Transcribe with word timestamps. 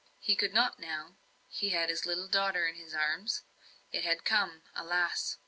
He 0.17 0.35
could 0.35 0.51
not 0.51 0.79
now; 0.79 1.17
he 1.47 1.69
had 1.69 1.89
his 1.89 2.07
little 2.07 2.27
daughter 2.27 2.65
in 2.65 2.73
his 2.73 2.91
arms. 2.95 3.43
It 3.91 4.03
had 4.03 4.25
come, 4.25 4.63
alas! 4.73 5.37